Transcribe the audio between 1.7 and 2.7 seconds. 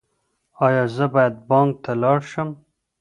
ته لاړ شم؟